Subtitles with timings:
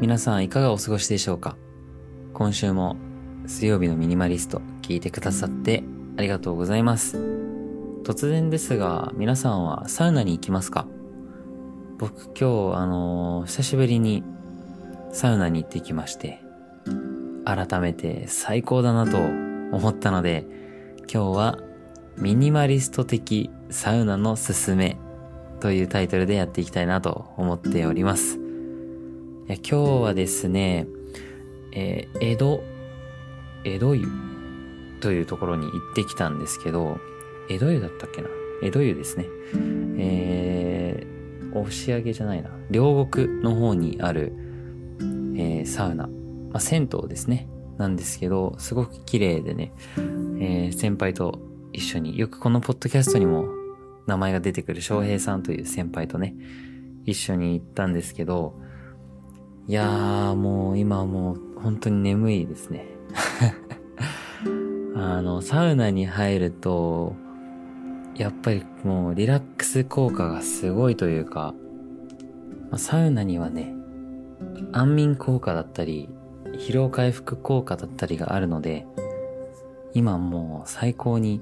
[0.00, 1.58] 皆さんいかがお過ごしでしょうか？
[2.32, 2.96] 今週も
[3.46, 5.84] 水曜日のミニマリスト聞いてくださって
[6.16, 7.18] ありがとうございます。
[8.02, 10.86] 突然ですが、皆さんはサウナに行きますか？
[11.98, 14.24] 僕今日、あのー、久しぶりに
[15.12, 16.40] サウナに行ってきまして、
[17.44, 20.46] 改めて最高だなと思ったので、
[21.12, 21.58] 今日は
[22.16, 24.96] ミニマリスト的サウナのすすめ
[25.60, 28.39] というタイトルでやっていきたいなと思っております。
[29.50, 30.86] いや今日はですね、
[31.72, 32.62] えー、江戸、
[33.64, 34.08] 江戸湯
[35.00, 37.00] というところに行ってきたんですけど、
[37.48, 38.28] 江戸湯だったっけな？
[38.62, 39.26] 江戸湯ですね。
[39.98, 42.50] えー、押上じゃないな。
[42.70, 44.32] 両国の方にある、
[45.34, 46.06] えー、サウナ。
[46.06, 46.12] ま
[46.58, 47.48] あ、銭湯ですね。
[47.76, 49.72] なんですけど、すごく綺麗でね、
[50.38, 51.40] えー、先輩と
[51.72, 53.46] 一緒に、よくこのポッドキャストにも
[54.06, 56.36] 名前が出てくる翔平さんという先輩とね、
[57.04, 58.54] 一緒に行ったんですけど、
[59.68, 62.86] いやーもう今はもう本当に眠いですね。
[64.96, 67.14] あの、サウナに入ると、
[68.16, 71.54] やっぱりもうリラックス効果がすごいというか、
[72.70, 73.74] ま、サウナにはね、
[74.72, 76.08] 安眠効果だったり、
[76.52, 78.86] 疲労回復効果だったりがあるので、
[79.94, 81.40] 今もう最高に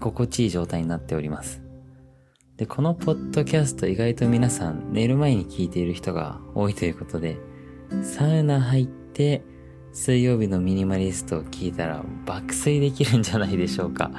[0.00, 1.65] 心地いい状態になっております。
[2.56, 7.36] で、このポッドキャスト意外と皆さん寝る前に聞いている人が多いということで、
[8.02, 9.44] サウナ入って
[9.92, 14.10] 水曜日のミニマリストを聞いたら爆睡できるんじゃないでしょうか。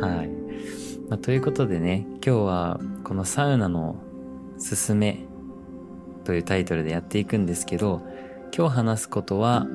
[0.00, 0.28] はい。
[1.10, 3.96] まあ、ということでね、今日はこのサウナの
[4.56, 5.26] すすめ
[6.24, 8.00] というタイトルでやっていくんですけど、
[8.56, 9.66] 今日話すことは、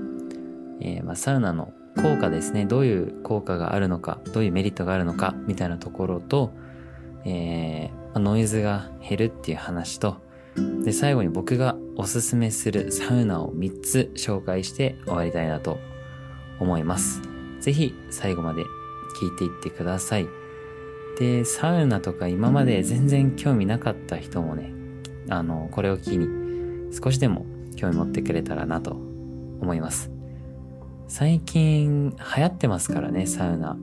[0.82, 2.66] えー、まあ、サウナの効果ですね。
[2.66, 6.54] どういう効果があるのか、どういうメリットがあるのか、みたいなところと、
[7.26, 10.18] えー、ノイズが減るっていう話と、
[10.84, 15.80] で、最後に僕がおすすめするサウナを3つ紹介して終わりたいなと
[16.60, 17.22] 思います。
[17.60, 18.64] ぜひ最後まで
[19.20, 20.28] 聞いていってください。
[21.18, 24.72] で、サウナとか今まで全然興味なかった人もね、
[25.30, 26.28] あの、これを機に
[26.94, 30.12] 少しでも興味持ってくれたらなと思います。
[31.08, 33.78] 最近流行ってますからね、サウナ。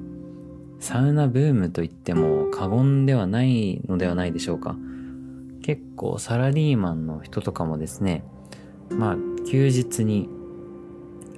[0.78, 4.76] サウナブームと言っても過言ではないのではないでしょうか。
[5.62, 8.25] 結構サラリーマンの人とかもですね、
[8.91, 9.16] まあ
[9.50, 10.28] 休日に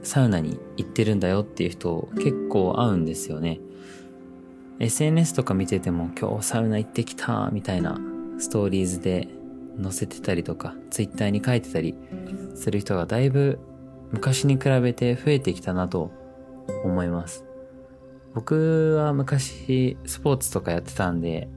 [0.03, 3.61] サウナに行ってるんだよっていう人結構会うんですよね。
[4.81, 7.99] SNS とか見てても今日サウナ行ってきたみたいな
[8.39, 9.29] ストーリーズで
[9.83, 11.95] 載せてたりとか Twitter に書いてたり
[12.55, 13.59] する人がだいぶ
[14.13, 16.13] 昔に比べて増えてきたなと
[16.85, 17.48] 思います。
[18.39, 21.49] 僕は昔スポーツとかやってたんで、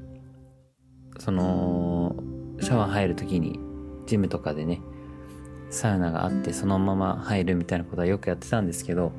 [1.19, 2.15] その、
[2.59, 3.59] シャワー入るときに
[4.07, 4.81] ジムとかでね、
[5.69, 9.11] サウナがあってそのまま入るみたいなことはよくやってたんですけど、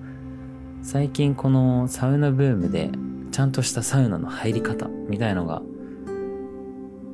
[0.83, 2.91] 最近このサウナブームで
[3.31, 5.62] ちゃんとしたサウナの入り方みたいのが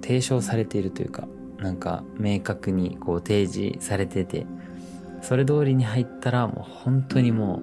[0.00, 4.46] 提唱されているというか、なんか明確にこう提示されてて、
[5.20, 7.60] それ通りに入ったらもう本当にも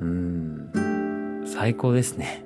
[0.00, 0.10] う、うー
[0.80, 0.93] ん、
[1.44, 2.44] 最高ですね。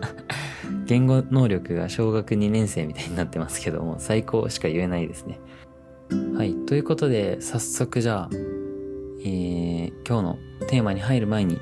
[0.86, 5.40] 言語能力が小学2年生みたいになってますけども、最高しか言えないですね。
[6.36, 6.54] はい。
[6.66, 10.38] ということで、早速じゃあ、えー、今日の
[10.68, 11.60] テーマに入る前に、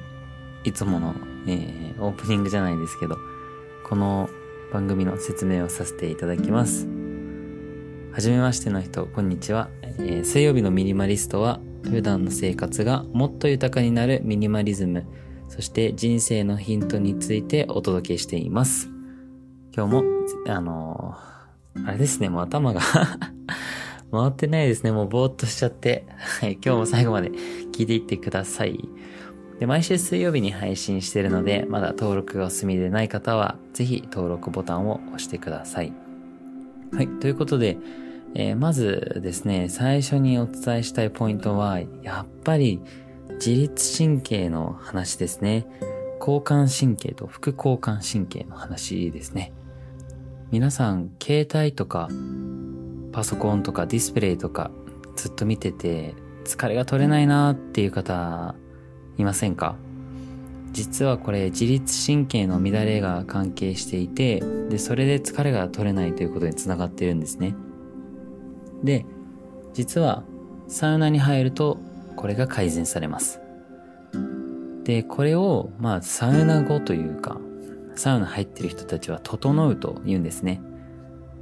[0.64, 1.14] いつもの、
[1.46, 3.16] えー、オープニングじゃないですけど、
[3.84, 4.28] この
[4.72, 6.86] 番組の説明をさせていただきます。
[8.12, 9.68] はじめましての人、こんにちは。
[9.82, 15.04] えー、水曜日のミニマリストは、普段の生活がもっと豊かになるミニマリズム、
[15.48, 18.88] そして人生のヒントについてお届けしています。
[19.74, 20.04] 今日も、
[20.46, 21.16] あの、
[21.86, 22.80] あれですね、もう頭が
[24.10, 24.92] 回ってないですね。
[24.92, 26.04] もうぼーっとしちゃって。
[26.16, 27.30] はい、今日も最後まで
[27.72, 28.78] 聞いていってください。
[29.58, 35.92] で、毎週水曜日に配信してるので、まだ登録がお済みでない方は、ぜひ登録ボタンを押してください。
[36.92, 37.78] はい、ということで、
[38.34, 42.80] えー、まずですね、最初にお伝えしたいポイントは、やっぱり
[43.34, 45.66] 自律神経の話ですね。
[46.20, 49.52] 交感神経と副交感神経の話ですね。
[50.50, 52.08] 皆さん、携帯とか、
[53.12, 54.70] パソコンとかディスプレイとか
[55.16, 56.14] ずっと見てて
[56.44, 58.54] 疲れが取れないなーっていう方
[59.16, 59.76] いませんか？
[60.72, 67.54] 実はこれ自律神経の乱れが関係していてでそれで疲れが取れないということにつながってるんですね
[68.84, 69.06] で、
[69.72, 70.22] 実は
[70.68, 71.78] サウナに入ると
[72.18, 73.40] これが改善されます。
[74.82, 77.38] で、これを、まあ、サウナ後というか、
[77.94, 80.60] サウナ入ってる人たちは、整うと言うんですね。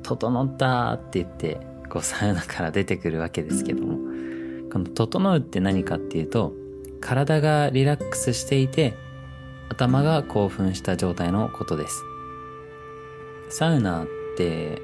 [0.02, 3.96] 整ったって言って、こう、サウナから出てくるわけですけども。
[4.70, 6.52] この整うって何かっていうと、
[7.00, 8.92] 体がリラックスしていて、
[9.70, 12.02] 頭が興奮した状態のことです。
[13.48, 14.06] サウナっ
[14.36, 14.82] て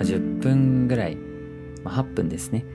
[0.00, 1.16] 10分ぐらい、
[1.82, 2.66] まあ、8分ですね。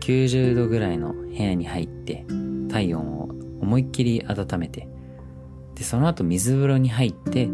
[0.00, 2.24] 90度ぐらいの部屋に入って
[2.68, 3.28] 体温を
[3.60, 4.88] 思いっきり温めて、
[5.74, 7.48] で、その後水風呂に入って、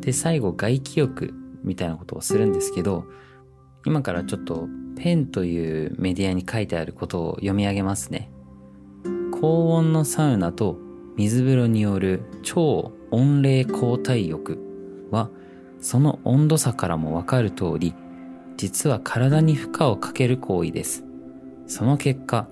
[0.00, 1.32] で、最後外気浴
[1.62, 3.04] みたいなことをするんですけど、
[3.86, 8.30] 今からちょっとペンというメディアに書いてあることを読み上げますね。
[9.40, 10.78] 高温のサウナと
[11.16, 14.58] 水風呂による超温冷交代浴
[15.10, 15.30] は
[15.80, 17.94] その温度差からもわかる通り
[18.56, 21.04] 実は体に負荷をかける行為です。
[21.66, 22.48] その結果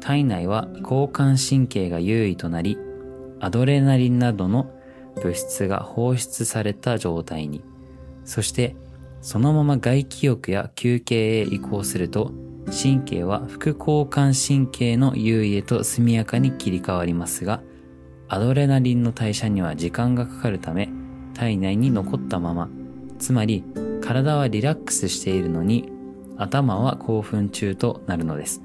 [0.00, 2.78] 体内は交感神経が優位となり
[3.40, 4.70] アドレナリンなどの
[5.16, 7.64] 物質が放出された状態に。
[8.24, 8.76] そして
[9.22, 12.32] そのまま外気浴や休憩へ移行すると
[12.66, 17.60] 神経は副交感神経の優位へと速やかに切り替わりますが
[18.28, 20.88] アドレナリンの代謝には時間がかかるため
[21.34, 22.68] 体内に残ったまま
[23.18, 23.64] つまり
[24.00, 25.90] 体はリラックスしているのに
[26.42, 28.62] 頭は興奮中となるのです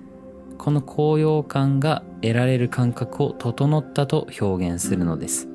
[0.58, 5.48] この高揚感が得られる感覚を整ったと表現するのです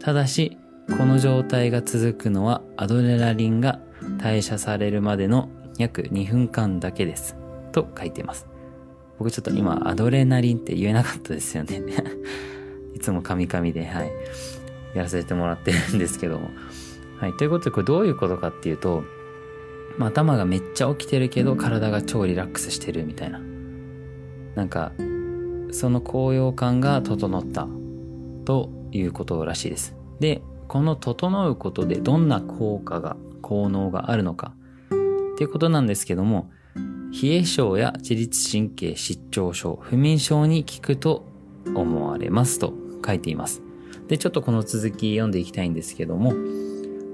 [0.00, 3.80] ただしこの状態が続くのはアドレナリンが
[4.18, 5.48] 代謝されるまでの
[5.78, 7.36] 約2分間だけです。
[7.72, 8.46] と書いてます。
[9.18, 11.80] 僕ちょっと今アドレナリンって言えなかったですよね
[12.94, 14.10] いつもカミカミで、はい。
[14.94, 16.50] やらせてもらってるんですけども。
[17.18, 17.32] はい。
[17.34, 19.04] ということでこれどういうことかっていうと、
[19.98, 23.40] まあ、頭がめっちゃ起きてるけど体が超リラックスしてるみたいな。
[24.54, 24.92] なんか、
[25.70, 27.66] その高揚感が整った
[28.44, 29.96] ということらしいです。
[30.20, 30.42] で、
[30.72, 34.54] この整うことでどんな効果が効能があるのか
[35.34, 36.50] っていうことなんですけども
[37.12, 41.26] 冷え症や自律神経失調症不眠症に効くと
[41.74, 42.72] 思われますと
[43.04, 43.60] 書いています
[44.08, 46.32] でちょっとこの続き読んでいきたいんですけども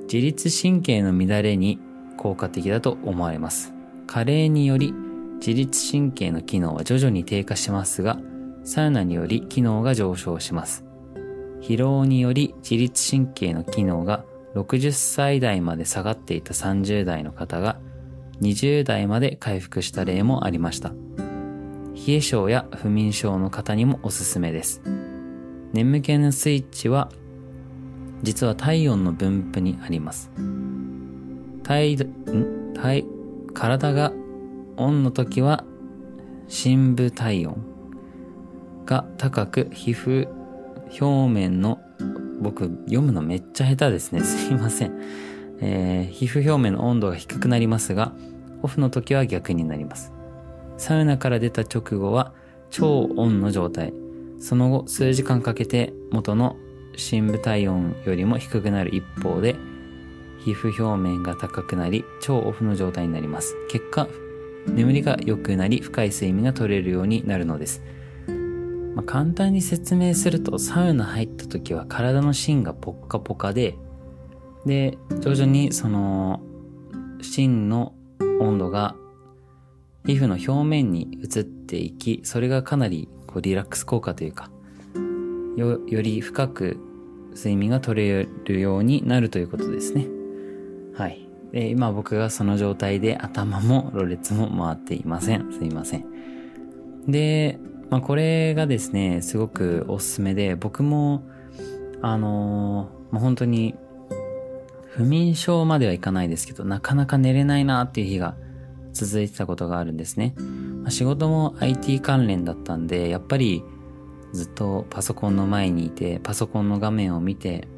[0.03, 1.81] 自律神経の乱れに
[2.19, 3.73] 効果的だと思われます
[4.07, 4.93] 加齢により
[5.39, 8.19] 自律神経の機能は徐々に低下しますが
[8.65, 10.85] サウナにより機能が上昇します
[11.63, 14.25] 疲労により自律神経の機能が
[14.55, 17.79] 60歳代まで下がっていた30代の方が
[18.41, 20.93] 20代まで回復した例もありました。
[22.07, 24.81] 冷え症や不眠症の方にもおすすめです。
[25.73, 27.11] 眠気のスイッチは
[28.23, 30.31] 実は体温の分布にあります。
[31.69, 32.73] 体、ん？
[32.73, 33.05] 体、
[33.53, 34.15] 体が
[34.79, 35.65] オンの時は
[36.49, 37.59] 深部体温
[38.87, 40.29] が高く皮膚
[40.99, 41.79] 表面の
[42.41, 44.21] 僕読むのめっちゃ下手ですね。
[44.25, 44.99] すいません。
[45.61, 48.15] えー、皮膚表面の温度が低くなりますが、
[48.63, 50.15] オフの時は逆になります。
[50.79, 52.33] サウナから出た直後は
[52.71, 53.93] 超温の状態。
[54.39, 56.57] その後数時間かけて元の
[56.97, 59.55] 深部体温よりも低くなる一方で、
[60.45, 63.55] 皮膚表面が高くなり超オフの状態になります。
[63.69, 64.09] 結果、
[64.67, 67.83] 眠りが良くなり深い睡眠が取れるようになるのです。
[68.99, 73.77] まあ、簡単に説明するとサウナ入った時は体の芯がポッカポカで
[74.67, 76.41] で徐々にその
[77.23, 77.95] 芯の
[78.41, 78.97] 温度が
[80.05, 84.51] 皮膚の表面に移っていきそれがかなりこうリラックス効果というか
[85.57, 86.79] よより深く
[87.37, 90.18] 睡眠が取れるようになるということですね
[90.99, 91.27] はい。
[91.53, 95.51] で今僕がその状態で頭もろれつも回っていません。
[95.53, 96.05] すいません。
[97.07, 97.59] で
[97.91, 101.23] まあ、これがですね、すごくおすすめで、僕も、
[102.03, 103.75] あのー、まあ、本当に、
[104.89, 108.37] 不眠症まではいかないですけど、なかなか寝れないなっていう日が
[108.93, 110.35] 続いてたことがあるんですね。
[110.83, 113.65] まあ、仕事も IT 関連だったんで、やっぱり
[114.35, 117.69] ずっとパソコンの前にいて、パソコンの画面を見て、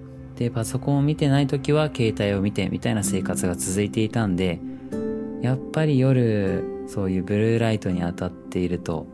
[0.41, 4.59] で、パソコンを見てない時は携帯を見てみたいな生活が続いていたんで、
[5.43, 9.07] やっぱり夜、そういうブルーライトに当たっていると、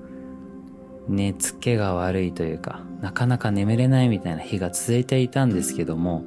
[1.08, 6.24] 寝つけが悪いというか、なかなか眠れないみたいな日が続いていたんですけども、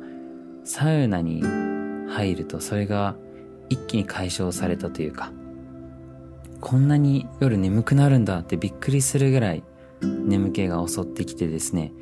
[0.66, 1.44] サウナに
[2.10, 3.16] 入るとそれが
[3.70, 5.32] 一気に解消されたというか、
[6.60, 9.64] こんなに夜眠くなるんだってびっくりするぐらい
[10.02, 11.94] 眠気が襲ってきてですね、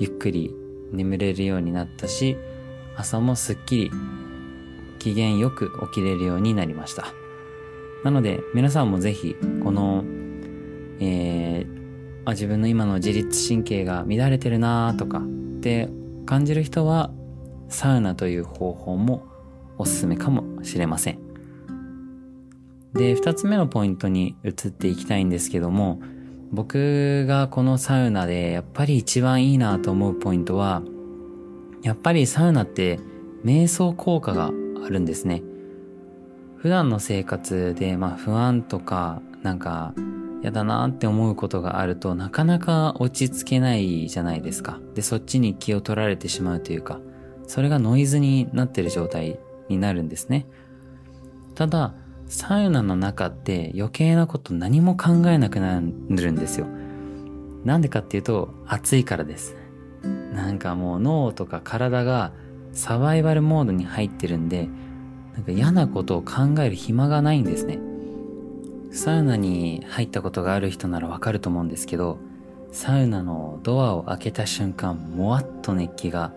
[0.00, 0.52] ゆっくり
[0.92, 2.36] 眠れるようになったし、
[2.96, 3.90] 朝もすっきり
[4.98, 7.12] 機嫌よく起きれるようになりました。
[8.04, 10.04] なので皆さんもぜひこの、
[11.00, 15.88] えー、あ自分の今の自律神経が乱れてるなとかって
[16.26, 17.10] 感じる人は
[17.68, 19.26] サウナという方法も
[19.78, 21.18] おすすめかもしれません。
[22.92, 26.00] で、二つ目のポイントに移っていきたいんですけども、
[26.52, 30.82] 僕がこのサウナでやっぱり一番いいなと思うポイントは、
[31.82, 32.98] やっぱりサウナって
[33.44, 34.50] 瞑想効果が
[34.84, 35.42] あるんですね。
[36.56, 39.94] 普段の生活で、まあ不安とか、なんか、
[40.42, 44.80] 嫌だなって思うことがあるとなかなか落ち着けないじゃないですか。
[44.94, 47.00] で、そっちに気を取られてしまうというか、
[47.46, 49.38] それがノイズになってる状態
[49.68, 50.46] になるんですね。
[51.54, 51.94] ただ、
[52.30, 56.66] サウナの中って余計なこと何も考えなくなるんですよ。
[57.64, 59.56] なんでかっていうと、暑いからです。
[60.32, 62.32] なんかもう脳とか体が
[62.72, 64.68] サバイバルモードに入ってるんで、
[65.34, 67.80] なんか嫌なことを考える暇がないんですね。
[68.92, 72.18] サウナに入ったことがある人ならわかると思うんですけど、
[72.70, 76.32] サウナのドアを開けた瞬間、もわっと熱気が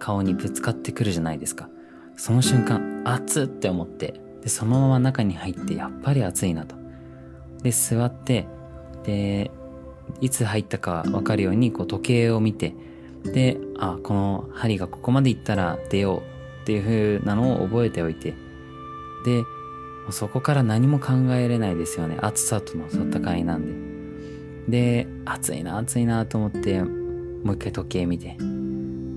[0.00, 1.68] 顔にぶつかってくるじゃないですか。
[2.16, 6.76] その瞬間、熱って思って、で、そのまま中に入って、やっぱり暑いなと。
[7.62, 8.46] で、座って、
[9.04, 9.50] で、
[10.20, 12.74] いつ入ったかわかるように、こう時計を見て、
[13.24, 18.34] で、あ、この針がここまで行ったら出ようっていう風なのを覚えておいて、
[19.24, 19.42] で、
[20.10, 22.16] そこから何も考えれないですよね。
[22.20, 23.66] 暑さとの戦いなん
[24.66, 25.04] で。
[25.04, 28.36] で、暑いな、暑いなと思って、もう一回時計見て。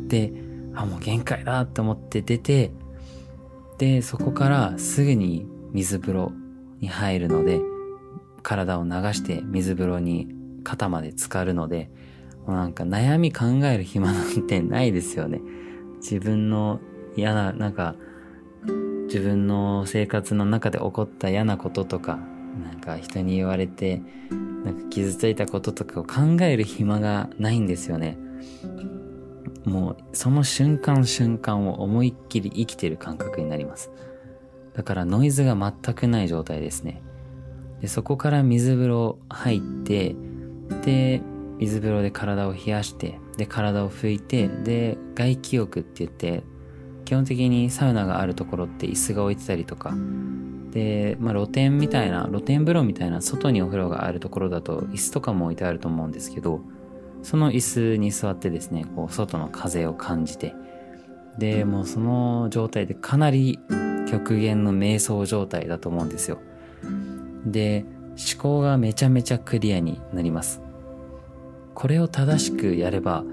[0.07, 0.33] で、
[0.73, 2.71] あ、もう限界だと思って出て、
[3.81, 6.31] で、そこからすぐに水風呂
[6.81, 7.59] に入るので、
[8.43, 10.27] 体を流して水風呂に
[10.63, 11.89] 肩まで浸かるので、
[12.45, 15.41] もうなんか悩み考える暇なんてないですよね。
[15.95, 16.79] 自分の
[17.15, 17.95] 嫌な、なんか、
[19.07, 22.19] 自分の生活の中で起こった嫌なこととか、
[22.63, 24.03] なんか人に言われて、
[24.63, 28.19] なんか傷ついたこととかを考える暇がないんですよね。
[29.65, 33.91] もうその瞬間瞬間を思いっきり生きてる感覚になります。
[34.73, 37.01] だからノイズが全くない状態ですね。
[37.81, 40.15] でそこから水風呂入って、
[40.83, 41.21] で、
[41.57, 46.43] 水風呂で体を冷やして、で、体を拭いて、で、外気浴って言って、
[47.05, 49.93] 基本的にサウナがあるところって椅子が置いてたりとか、
[50.71, 56.61] で、まあ露天みたいな、露天風呂みたいな外にお風呂があるところだと椅子とかも置いてあると思うんですけど、
[57.23, 60.55] その椅子に座ってですね、こう外の風を感じて、
[61.37, 63.59] で、もうその状態でかなり
[64.09, 66.39] 極限の瞑想状態だと思うんですよ。
[67.45, 70.61] で、思考がめちゃめちゃクリアになります。
[71.73, 73.23] これを正しくやれば、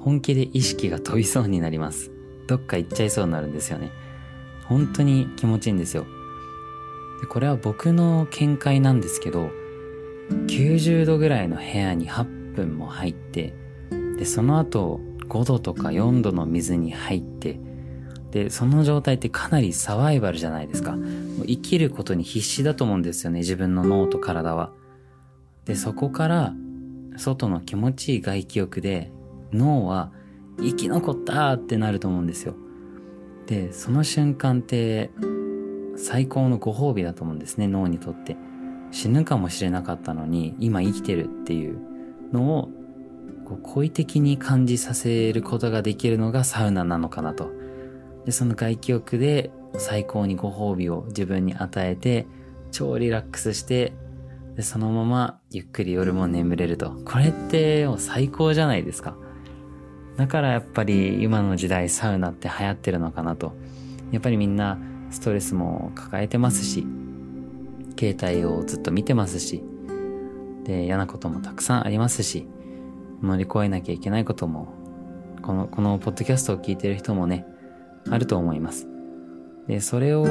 [0.00, 2.10] 本気で意識が飛びそうになります。
[2.46, 3.90] どっか行っちゃいそうになるんですよね。
[4.66, 6.06] 本当に気持ちいいんですよ。
[7.20, 9.50] でこれは僕の見解なんですけど、
[10.46, 13.54] 90度ぐらいの部屋に8分も入って、
[14.18, 17.58] で、その後5度とか4度の水に入って、
[18.30, 20.92] で、その状態ってかなりサバイバルじゃないですか。
[20.92, 20.98] も
[21.42, 24.72] う生きることに必死だと思うんですよね、自分の脳と体は。
[25.64, 26.54] で、そこから、
[27.16, 29.12] 外の気持ちいい外気浴で、
[29.52, 30.12] 脳は
[30.58, 32.54] 生き残ったってなると思うんですよ。
[33.46, 35.10] で、その瞬間って
[35.96, 38.36] 最高のご褒美だと思うんですね、脳にとって。
[38.90, 41.78] 死ぬかもしれなかったのに、今生きてるっていう
[42.32, 42.68] のを、
[43.44, 47.50] こう、好意的に感じさせることができるのがサウナなのかなと。
[48.24, 52.26] で、その外気浴で最高にご褒美を自分に与えて、
[52.70, 53.92] 超リラックスして、
[54.56, 56.92] で、そのままゆっくり夜も眠れると。
[57.04, 59.16] これってもう最高じゃないですか。
[60.16, 63.54] だからやっぱり今の時代サウナって流行ってるのかなと。
[64.10, 64.78] やっぱりみんな
[65.10, 66.86] ストレスも抱えてますし、
[67.98, 69.62] 携帯をずっと見てますし、
[70.64, 72.46] で、嫌なこともたくさんありますし、
[73.22, 74.68] 乗り越えなきゃいけないことも、
[75.42, 77.46] この、このポッドキャストを聞いてる人もね、
[78.10, 78.88] あると思います。
[79.66, 80.24] で、それを、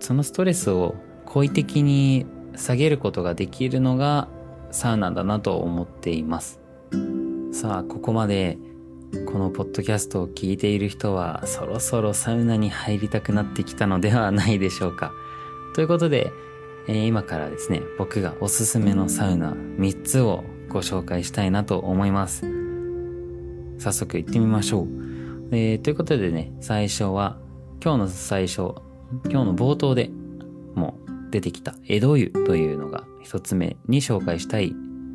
[0.00, 0.94] そのストレスを
[1.26, 4.28] 好意的に下げることができるのが
[4.70, 6.60] サウナだなと思っています。
[7.52, 8.58] さあ、ここまで
[9.26, 15.12] このポッドキャストを聞いている人はそろそろサウナに入りたくなってきたのではないでしょうか。
[15.74, 16.32] ということで、
[16.88, 22.46] えー、今からですね、僕がおすすめのサウナ3つをご紹介したいなと思います。
[23.78, 24.86] 早速行ってみましょう。
[25.52, 27.38] えー、ということでね、最初は、
[27.82, 28.74] 今日の最初、
[29.24, 30.10] 今日の冒頭で
[30.74, 34.74] もう出てきた江戸湯というのが一つ目に紹介したい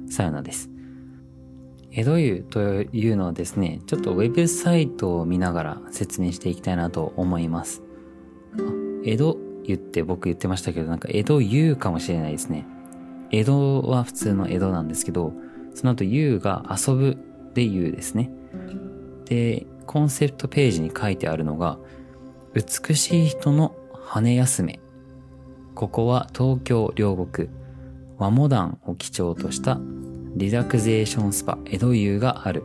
[0.09, 0.69] サウナです。
[1.91, 7.81] 江戸湯というのはですね、ちょっとウェブサイトを見ながら説明していきたいなと思います。
[9.05, 12.65] 江戸湯って僕言ってましたけど、なんか江戸湯かもしれないですね。
[13.31, 15.33] 江戸は普通の江戸なんですけど、
[15.73, 17.17] その後湯が遊ぶ
[17.53, 18.31] で湯ですね。
[19.25, 21.77] で、コンセプトページに書いてあるのが、
[22.53, 24.79] 美しい人の羽休め。
[25.73, 27.49] ここは東京両国。
[28.17, 29.77] 和モダンを基調とした
[30.37, 32.63] リラクゼーションスパ江戸湯がある。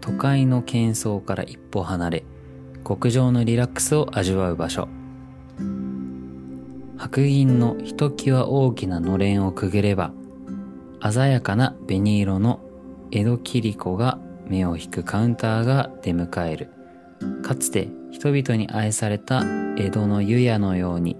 [0.00, 2.24] 都会の喧騒から一歩離れ、
[2.86, 4.88] 極上のリラックスを味わう場所。
[6.96, 10.12] 白銀のひときわ大きなのれんをくぐれば、
[11.02, 12.60] 鮮やかな紅色の
[13.10, 16.70] 江戸切子が目を引くカウンターが出迎える。
[17.42, 19.42] かつて人々に愛された
[19.76, 21.16] 江戸の湯屋のように、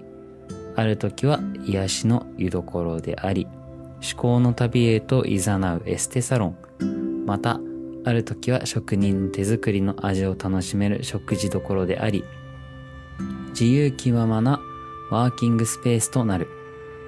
[0.75, 3.47] ある時は癒しの湯どころであり、
[3.99, 6.47] 至高の旅へと誘うエステサロ
[6.79, 7.59] ン、また、
[8.07, 12.23] ある時は職人手作りの味を楽しめる食事どころであり、
[13.49, 14.59] 自由気ままな
[15.11, 16.47] ワーキングスペースとなる。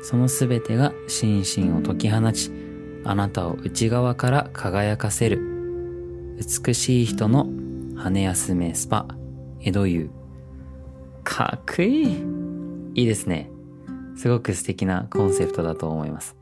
[0.02, 2.52] そのすべてが心身を解き放ち、
[3.04, 5.42] あなたを内側から輝かせる。
[6.38, 7.48] 美しい人の
[7.96, 9.08] 羽休めスパ、
[9.62, 10.10] 江戸湯。
[11.24, 12.24] かっこいい。
[12.94, 13.50] いいですね。
[14.16, 16.36] すごく素敵なコンセプトだと思います。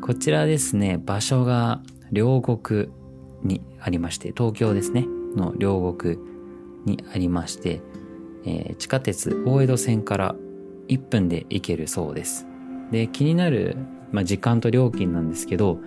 [0.00, 1.80] こちらですね、場所が
[2.12, 2.88] 両国
[3.42, 6.18] にありまして、東京ですね、の両国
[6.84, 7.80] にありまして、
[8.44, 10.36] えー、地下鉄大江戸線から
[10.88, 12.46] 1分で行けるそうです。
[12.90, 13.76] で、気になる、
[14.12, 15.80] まあ、時間と料金なんですけど、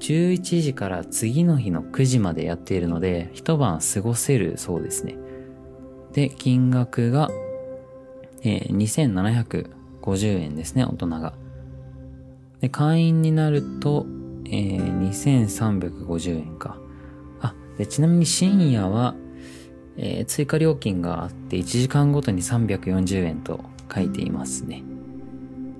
[0.00, 5.16] 11時から次の日の9時までやっているので、一晩過ごせるそうですね。
[6.12, 7.28] で、金額が、
[8.42, 8.76] えー、
[10.04, 11.34] 2750円ですね、大人が。
[12.60, 14.06] で、会員になると、
[14.46, 16.78] えー、2350円か。
[17.40, 19.14] あ、で、ちなみに深夜は、
[19.96, 23.60] えー、追加料金があって1時間ごとに340円と
[23.92, 24.82] 書いていますね。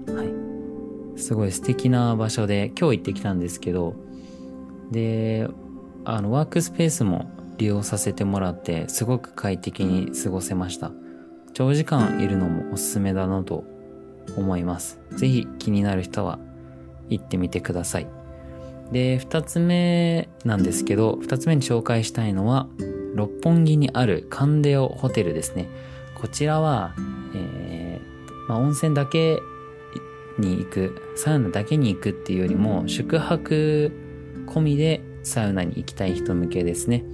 [0.07, 1.21] はい。
[1.21, 3.95] すごい素敵な場所で、今日行ってきたんですけど、
[4.91, 5.49] で、
[6.05, 10.93] あの、ワークスペースも利用させてもらって、すごく快適に過ごせました。
[11.53, 13.65] 長時間いるのもおすすめだなと
[14.37, 14.99] 思います。
[15.13, 16.39] ぜひ気になる人は
[17.09, 18.07] 行ってみてください。
[18.93, 22.67] で、二つ目なんですけど、二つ目に紹介したいのは、
[23.15, 25.69] 六本木にあるカンデオホテルですね。
[26.15, 26.95] こちらは、
[28.51, 29.41] まあ、温泉だけ
[30.37, 33.93] に行く、サウナだけに行くっていうよりも、宿泊
[34.49, 37.05] 込みでサウナに行きたい人向けですね。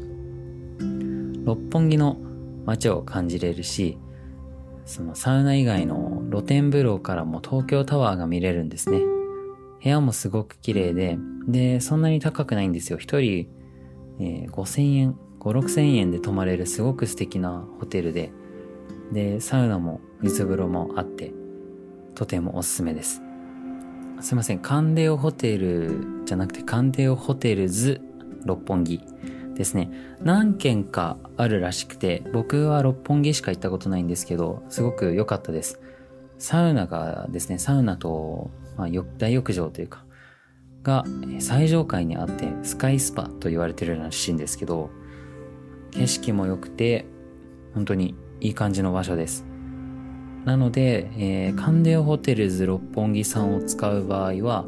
[1.44, 2.16] 六本木の
[2.64, 3.98] 街を感じれるし、
[4.86, 9.00] そのサウナ以外の露天風呂からも東京タワーが見れるんですね。
[9.82, 12.96] 部屋もすごく綺麗で、で、そんなに高くないんですよ。
[12.98, 13.46] 一人、
[14.20, 18.32] えー、5000円、5、6000円で泊まれるすごく素敵なホテルで、
[19.12, 21.32] で、サウナも水風呂もあって、
[22.14, 23.22] とてもおすすめです。
[24.20, 28.00] すいません、カンデオホテルじゃなくてカンデオホテルズ
[28.44, 29.00] 六本木
[29.54, 29.90] ですね。
[30.22, 35.80] 何軒かあるらしくて、僕は六本木しか行ったことないんですけど、すごく良かったです。
[36.38, 38.88] サウナがですね、サウナと、まあ、
[39.18, 40.04] 大浴場というか、
[40.82, 41.04] が
[41.40, 44.90] 最上階にあって、スカイスパと言われてるらしいんですけど、
[45.90, 47.06] 景色も良くて、
[47.74, 49.44] 本当にいい感じの場所です。
[50.44, 54.64] なので、えー、カンデオホテルズ六本木さんを使う場合は、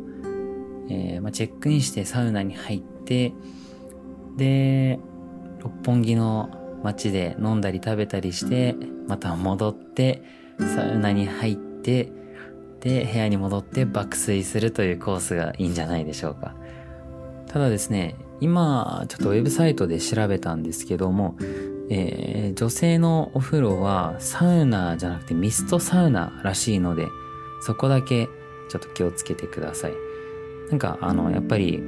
[0.90, 3.32] えー、まあ、チェックインしてサウナに入って、
[4.36, 4.98] で、
[5.60, 6.50] 六本木の
[6.82, 8.74] 街で飲んだり食べたりして、
[9.06, 10.22] また戻って、
[10.58, 12.10] サウナに入って、
[12.80, 16.54] で、部屋に戻って爆睡するというコースがいいんじゃないでしょうか。
[17.46, 21.36] ただですね、今、ちょっとウェブサイトで調べたんですけども、
[21.90, 27.08] えー、女性のお風呂はサウナじゃなくてミストサウナらしいので、
[27.60, 28.28] そこだけ
[28.68, 29.92] ちょっと気をつけてください。
[30.70, 31.78] なんか、あの、やっぱり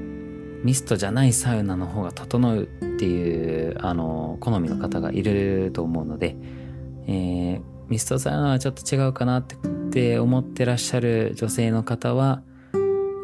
[0.63, 2.67] ミストじゃないサウナの方が整うっ
[2.99, 6.37] ていう、あの、好みの方がいると思うので、
[7.07, 9.45] えー、ミストサウナはちょっと違うかなっ
[9.91, 12.43] て思ってらっしゃる女性の方は、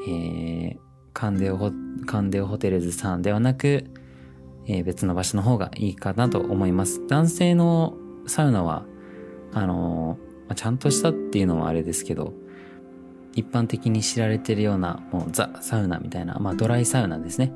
[0.09, 0.77] えー、
[1.13, 1.71] カンデオホ
[2.07, 3.85] カンデオホテルズさんではなく、
[4.67, 7.07] えー、別の場所の方がいいかなと思います。
[7.07, 7.95] 男性の
[8.27, 8.85] サウナは、
[9.53, 12.33] あのー、ちゃんとしたっていうのはあれですけど、
[13.35, 17.53] 一般的に知られてるような、もうザ・サウナみたいな、まあドライサウナですね。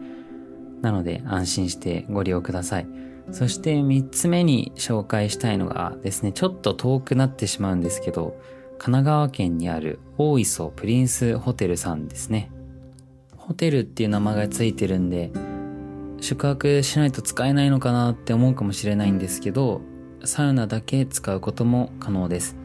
[0.83, 2.87] なので安心してご利用ください。
[3.33, 8.37] そして三つ目に紹介したいのがですね、ちょっと遠くなってしまうんですけど、
[8.79, 12.51] 神奈川県にある大磯プリンスホテルさんですね。
[13.37, 15.31] ホテルっていう名前がついてるんで、
[16.21, 19.81] 宿泊しないと使えないのかなって思うかもしれないんですけど、
[20.25, 22.57] サウナだけ使うことも可能です。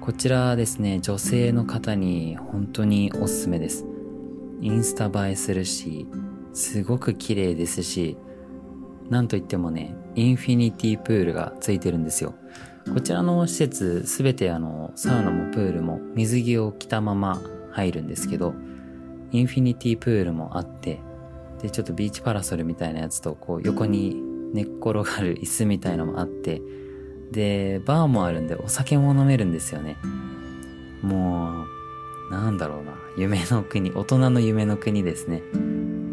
[0.00, 3.86] こちらですね、女性の方に本当におすすめです。
[4.60, 6.08] インスタ映えするし、
[6.52, 8.16] すごく綺麗ですし、
[9.08, 12.34] なんといってもね、インフィニティプールがついてるんですよ。
[12.92, 18.54] こちらの施設すべてあの、サウナもプールも水着を着たまま入るんですけど、
[19.30, 21.00] インフィニティプールもあって、
[21.62, 24.16] で、ちょっとビーチパラソルみたいなやつと、こう横に
[24.52, 26.62] 寝っ転がる椅子みたいのもあって、
[27.30, 29.96] で、バーもあるんでお酒も飲めるんですよね。
[31.02, 31.64] も
[32.30, 32.92] う、なんだろうな。
[33.16, 35.42] 夢の国、大人の夢の国ですね。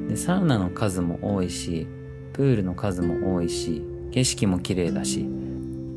[0.07, 1.87] で、サウナの数も多いし、
[2.33, 5.27] プールの数も多いし、景色も綺麗だし、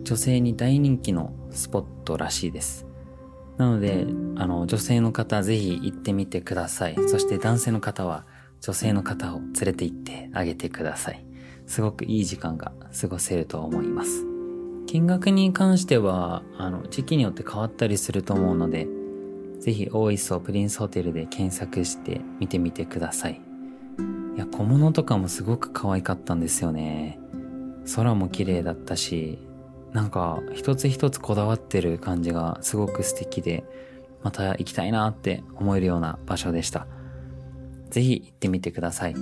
[0.04, 2.86] 女性に大人気のスポットらしいです。
[3.58, 6.96] なので、あの、女性の方ぜひ行ってみてください。
[7.08, 8.24] そして男性の方は
[8.60, 11.24] 女性の方を連れて行ってあげてください。
[11.66, 14.26] すごくいい時間が過ごせると思います。
[14.86, 18.88] 金額に関しては、あの、時期によって変わったりすると思うので、
[19.60, 23.40] ぜひ、大磯プリンスホテルで検索して見てみてください。
[24.34, 27.20] いや、小物とかもすごく可愛かったんですよね。
[27.94, 29.38] 空も綺麗だったし、
[29.92, 33.64] なんか一つ一つこだわってる感じがすごく素敵で、
[34.22, 36.86] また行きたいなって思えるような場所でした。
[37.90, 39.14] ぜひ行ってみてください。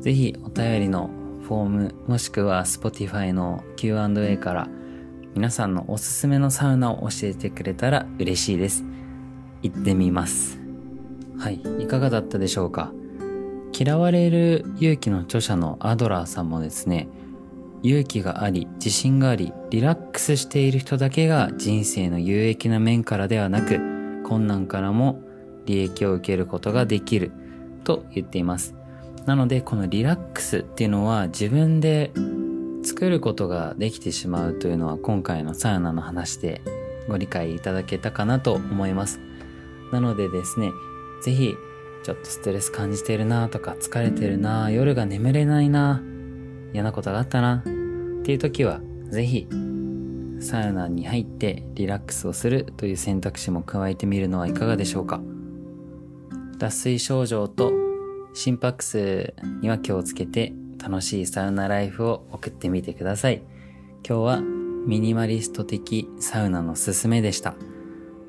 [0.00, 1.10] ぜひお便りの
[1.42, 4.68] フォームもしくは Spotify の Q&A から
[5.34, 8.84] 皆さんのおすすめのサウナを教えてくれたら嬉しいです。
[9.62, 10.58] 行ってみます。
[11.38, 12.92] はい、いかがだったでしょうか？
[13.78, 17.08] 嫌われる勇気の著者のアドラーさんもですね、
[17.82, 23.78] 勇気があり、自信があり、リラックスしている人だけが人生の有益な面からではなく、
[24.24, 25.22] 困難からも
[25.66, 27.30] 利益を受けることができる
[27.84, 28.74] と言っています。
[29.26, 32.12] なので、このリラックスっていうのは自分で
[32.82, 36.62] 作ることができてしまうというのは今回のサウナの話で
[37.08, 39.20] ご理解いただけたかなと思います。
[39.92, 40.70] なのでですね、
[41.22, 41.54] ぜひ
[42.02, 46.02] ちょっとストレス感じてるなとか疲れてるな夜が眠れないな
[46.72, 47.62] 嫌なことがあったなっ
[48.22, 49.46] ていう時はぜひ
[50.40, 55.20] サウナに入ってリラックスをするという選択肢も加えてみるのはいかがでしょうか
[56.58, 57.72] 脱水症状と
[58.34, 63.42] 心拍数には気をつけて楽しいサウナライフを送ってみてください。
[64.06, 67.54] 今日はミニマリスト的サウナのすすめでした。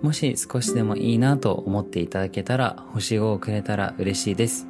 [0.01, 4.67] もし少しでもいいなと思っていただけたら星5をくれたら嬉しいです。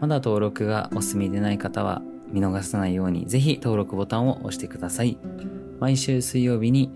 [0.00, 5.16] まだ登録がお済みでない方は見逃さないようにぜひ登録ボタンを押してください。
[5.78, 6.90] 毎週水曜日に、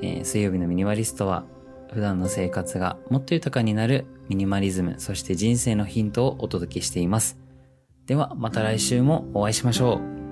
[0.00, 1.44] えー、水曜日のミニマリストは
[1.92, 7.38] 普段の生活がもっと豊かになるミニマリズム、そして人生のヒントをお届けしています。
[8.06, 10.23] ではまた来週もお会いしましょう。